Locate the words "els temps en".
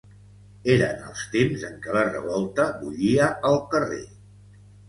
1.09-1.77